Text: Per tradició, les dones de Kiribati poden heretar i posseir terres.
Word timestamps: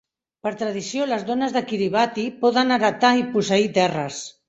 Per 0.45 0.53
tradició, 0.61 1.05
les 1.11 1.27
dones 1.27 1.53
de 1.59 1.63
Kiribati 1.73 2.25
poden 2.43 2.79
heretar 2.79 3.15
i 3.25 3.27
posseir 3.37 3.73
terres. 3.81 4.25